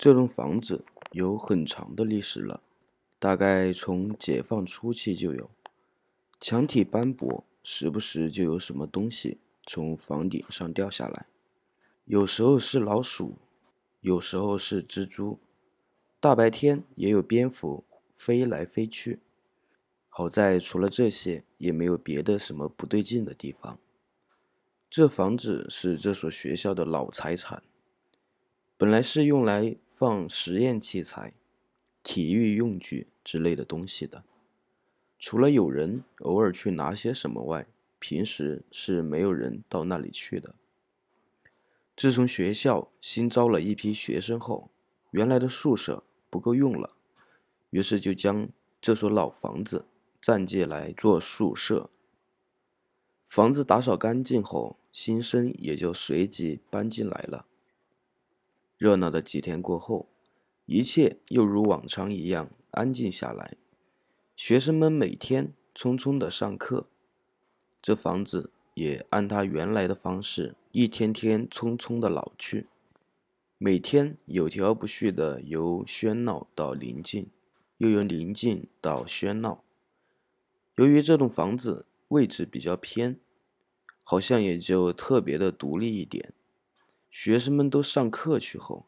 [0.00, 2.62] 这栋房子有很长的历史了，
[3.18, 5.50] 大概从解放初期就有。
[6.40, 9.36] 墙体斑驳，时不时就有什么东西
[9.66, 11.26] 从房顶上掉下来，
[12.06, 13.36] 有时候是老鼠，
[14.00, 15.38] 有时候是蜘蛛，
[16.18, 19.20] 大白天也有蝙蝠飞来飞去。
[20.08, 23.78] 好在除了这些，也没有别的什么不对劲的地方。
[24.88, 27.62] 这房子是这所学校的老财产，
[28.78, 31.34] 本来是用来放实验器材、
[32.02, 34.24] 体育用具之类的东西的。
[35.18, 37.66] 除了有人偶尔去拿些什么外，
[37.98, 40.54] 平时是没有人到那里去的。
[41.94, 44.70] 自从学校新招了一批学生后，
[45.10, 46.96] 原来的宿舍不够用了，
[47.68, 48.48] 于是就将
[48.80, 49.84] 这所老房子
[50.18, 51.90] 暂借来做宿舍。
[53.26, 57.44] 房子打扫干净后，新生也就随即搬进来了。
[58.80, 60.08] 热闹的几天过后，
[60.64, 63.58] 一切又如往常一样安静下来。
[64.34, 66.86] 学生们每天匆匆的上课，
[67.82, 72.68] 这房子也按它原来的方式，一天天匆匆的老去。
[73.58, 77.28] 每天有条不紊的由喧闹到宁静，
[77.76, 79.62] 又由宁静到喧闹。
[80.76, 83.20] 由于这栋房子位置比较偏，
[84.02, 86.32] 好像也就特别的独立一点。
[87.10, 88.86] 学生们都上课去后，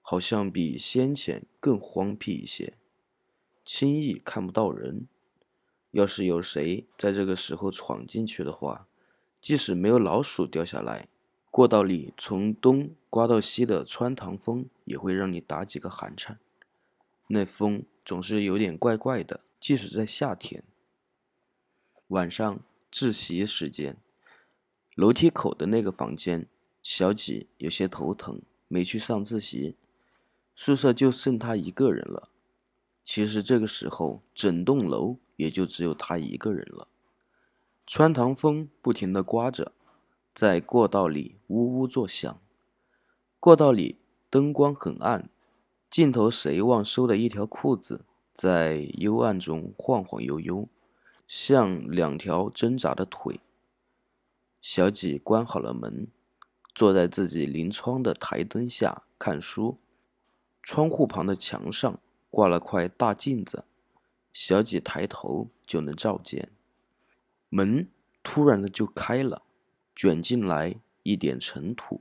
[0.00, 2.78] 好像比先前更荒僻一些。
[3.64, 5.06] 轻易看不到人。
[5.92, 8.88] 要是有谁在这个时候闯进去的话，
[9.42, 11.08] 即使没有老鼠掉下来，
[11.50, 16.40] 过道里从东刮到西的穿堂风也会让你打几个寒颤。
[17.26, 20.64] 那风总是有点怪怪的，即使在夏天。
[22.08, 23.98] 晚上自习时间，
[24.94, 26.48] 楼梯口的那个房间，
[26.82, 29.76] 小几有些头疼，没去上自习。
[30.54, 32.28] 宿舍就剩他一个人了。
[33.02, 36.88] 其实这个时候，整栋楼也就只有他一个人了。
[37.86, 39.72] 穿堂风不停地刮着，
[40.34, 42.40] 在过道里呜呜作响。
[43.40, 43.98] 过道里
[44.30, 45.28] 灯光很暗，
[45.90, 50.68] 尽头谁忘收的一条裤子在幽暗中晃晃悠悠，
[51.26, 53.40] 像两条挣扎的腿。
[54.60, 56.06] 小几关好了门，
[56.74, 59.78] 坐在自己临窗的台灯下看书。
[60.62, 61.98] 窗户旁的墙上。
[62.32, 63.66] 挂了块大镜子，
[64.32, 66.50] 小姐抬头就能照见。
[67.50, 67.86] 门
[68.22, 69.42] 突然的就开了，
[69.94, 72.00] 卷进来一点尘土。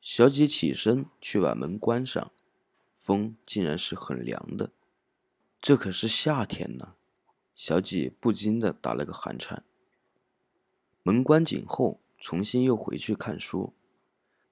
[0.00, 2.32] 小姐起身去把门关上，
[2.96, 4.72] 风竟然是很凉的，
[5.60, 6.94] 这可是夏天呢。
[7.54, 9.62] 小姐不禁的打了个寒颤。
[11.04, 13.74] 门关紧后，重新又回去看书。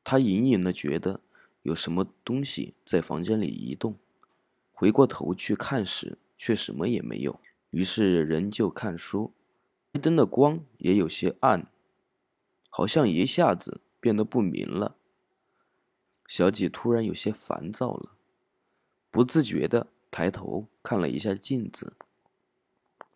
[0.04, 1.22] 他隐隐的觉得
[1.62, 3.96] 有什么东西在房间里移动。
[4.74, 7.40] 回过头去看时，却什么也没有。
[7.70, 9.32] 于是仍旧看书，
[10.02, 11.66] 灯的光也有些暗，
[12.68, 14.96] 好像一下子变得不明了。
[16.26, 18.10] 小姐突然有些烦躁了，
[19.10, 21.94] 不自觉的抬头看了一下镜子。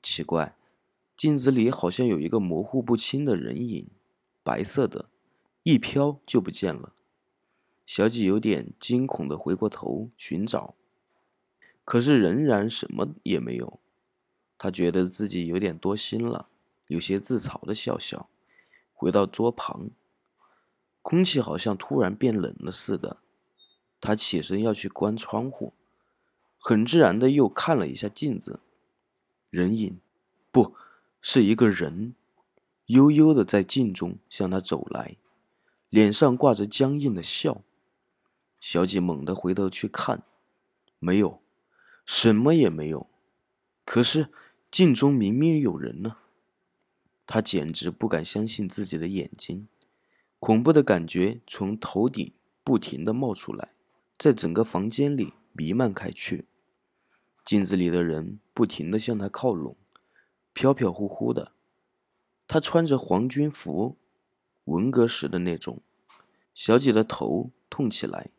[0.03, 0.56] 奇怪，
[1.15, 3.87] 镜子里好像有一个模糊不清的人影，
[4.47, 5.07] 白色的，
[5.65, 6.93] 一飘就不见了。
[7.84, 10.77] 小几有点惊恐的回过头寻找。
[11.84, 13.81] 可是仍然什么也没有，
[14.57, 16.49] 他觉得自己有点多心了，
[16.87, 18.29] 有些自嘲的笑笑，
[18.95, 19.91] 回到桌旁。
[21.03, 23.17] 空气好像突然变冷了似的，
[24.01, 25.73] 他起身要去关窗户，
[26.59, 28.61] 很自然的又看了一下镜子，
[29.51, 29.99] 人影，
[30.53, 30.75] 不
[31.21, 32.15] 是一个人，
[32.87, 35.17] 悠悠的在镜中向他走来，
[35.89, 37.63] 脸上挂着僵硬的笑。
[38.61, 40.23] 小姐猛地回头去看，
[40.99, 41.43] 没有。
[42.05, 43.09] 什么也没有，
[43.85, 44.29] 可是
[44.71, 46.19] 镜中明明有人呢。
[47.27, 49.67] 他简直不敢相信自己的眼睛，
[50.39, 52.33] 恐怖的感觉从头顶
[52.63, 53.71] 不停的冒出来，
[54.16, 56.47] 在整个房间里弥漫开去。
[57.45, 59.77] 镜子里的人不停的向他靠拢，
[60.53, 61.56] 飘飘忽忽的。
[62.48, 63.97] 他穿着皇军服，
[64.65, 65.83] 文革时的那种。
[66.54, 68.31] 小姐的头痛起来，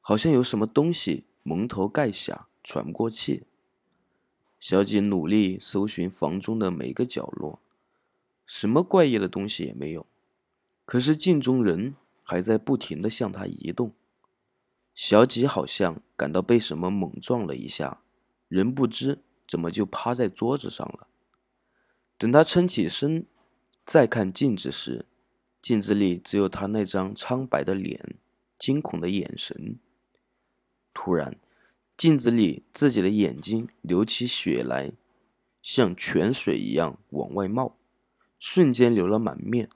[0.00, 2.48] 好像有什么东西蒙头盖下。
[2.68, 3.44] 喘不过气，
[4.58, 7.60] 小姐努力搜寻房中的每个角落，
[8.44, 10.04] 什么怪异的东西也没有。
[10.84, 11.94] 可是镜中人
[12.24, 13.92] 还在不停的向她移动。
[14.96, 18.02] 小姐好像感到被什么猛撞了一下，
[18.48, 21.06] 人不知怎么就趴在桌子上了。
[22.18, 23.24] 等她撑起身，
[23.86, 25.06] 再看镜子时，
[25.62, 28.16] 镜子里只有他那张苍白的脸，
[28.58, 29.78] 惊恐的眼神。
[30.92, 31.38] 突然，
[31.96, 34.90] 镜子里自己的眼睛流起血来，
[35.62, 37.76] 像泉水一样往外冒，
[38.40, 39.70] 瞬间流了满面。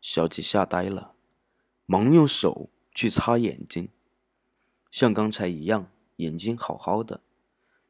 [0.00, 1.16] 小姐吓呆了，
[1.86, 3.88] 忙用手去擦眼睛，
[4.92, 7.20] 像刚才一样，眼睛好好的，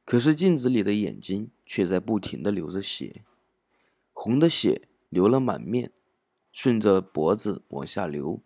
[0.07, 3.23] 可是镜子里的眼睛却在不停的流着血，
[4.15, 5.93] 红的血流了满面，
[6.51, 8.41] 顺着脖子往下流，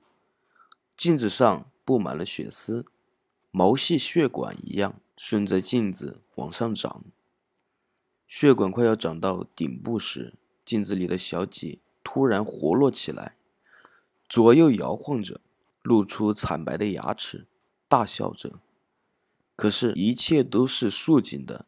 [0.99, 2.85] 镜子上布满了血丝。
[3.50, 7.03] 毛细血管一样顺着镜子往上长，
[8.26, 10.35] 血管快要长到顶部时，
[10.67, 13.37] 镜子里的小姐突然活络起来，
[14.29, 15.41] 左右摇晃着，
[15.81, 17.47] 露出惨白的牙齿，
[17.88, 18.61] 大笑着。
[19.56, 21.65] 可是，一切都是肃静的，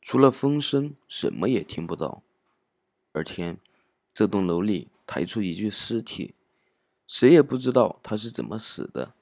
[0.00, 2.22] 除了风声，什么也听不到。
[3.12, 3.58] 而天，
[4.18, 6.34] 这栋楼里抬出一具尸体，
[7.06, 9.14] 谁也不知道他是怎么死的。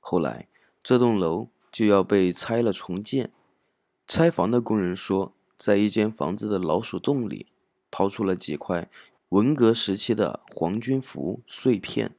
[0.00, 0.48] 后来。
[0.82, 3.30] 这栋楼就要被拆了重建。
[4.06, 7.46] 拆房的工人说，在一间房子的老鼠洞里
[7.90, 8.90] 掏出了几块
[9.30, 12.14] 文革时期的皇军服碎片。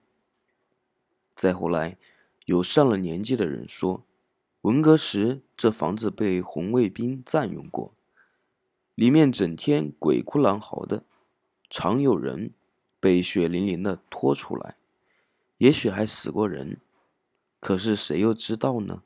[1.36, 1.98] 再后来，
[2.46, 4.04] 有上了年纪的人说，
[4.62, 7.94] 文革时这房子被红卫兵占用过，
[8.94, 11.04] 里面整天鬼哭狼嚎的，
[11.72, 12.52] 常有人
[13.00, 14.76] 被血淋淋的拖出来，
[15.58, 16.82] 也许还死过人。
[17.62, 19.04] 可是谁又知道呢？